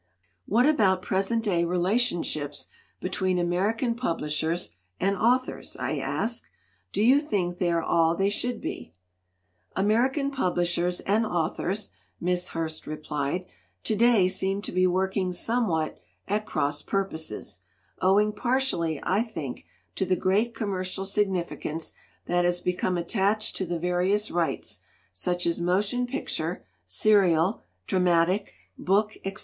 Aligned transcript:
"What 0.47 0.65
about 0.67 1.03
present 1.03 1.43
day 1.43 1.63
relationship 1.63 2.55
between 3.01 3.37
American 3.37 3.93
publishers 3.93 4.73
and 4.99 5.15
authors?" 5.15 5.77
I 5.79 5.99
asked. 5.99 6.49
"Do 6.91 7.03
you 7.03 7.19
think 7.19 7.59
they 7.59 7.71
are 7.71 7.83
all 7.83 8.15
they 8.15 8.31
should 8.31 8.59
be?" 8.59 8.93
"American 9.75 10.31
publishers 10.31 11.01
and 11.01 11.23
authors," 11.23 11.91
Miss 12.19 12.47
Hurst 12.47 12.87
replied, 12.87 13.45
"to 13.83 13.95
day 13.95 14.27
seem 14.27 14.63
to 14.63 14.71
be 14.71 14.87
working 14.87 15.31
somewhat 15.33 15.99
at 16.27 16.47
cross 16.47 16.81
purposes, 16.81 17.59
owing 18.01 18.33
partially, 18.33 18.99
I 19.03 19.21
think, 19.21 19.67
to 19.97 20.05
the 20.07 20.15
great 20.15 20.55
commercial 20.55 21.05
significance 21.05 21.93
that 22.25 22.43
has 22.43 22.59
become 22.59 22.97
attached 22.97 23.55
to 23.57 23.67
the 23.67 23.77
various 23.77 24.31
rights, 24.31 24.79
such 25.13 25.45
as 25.45 25.61
motion 25.61 26.07
243 26.07 26.17
LITERATURE 26.17 26.63
IN 26.65 26.65
THE 26.65 26.87
MAKING 26.87 26.87
picture, 26.87 26.87
serial, 26.87 27.63
dramatic, 27.85 28.53
book, 28.79 29.15
etc. 29.23 29.39